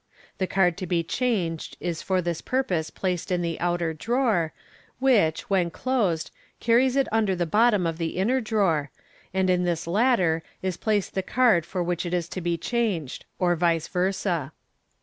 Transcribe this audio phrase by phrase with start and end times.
[0.39, 4.51] The card to be changed is for this purpose placed in the outer drawer,
[4.99, 8.89] whieh, when closed, carries it undrr the bottom of the inner drawer,
[9.31, 13.25] and in this latter is placed the card for which it is to be changed,
[13.37, 14.53] or vice versa.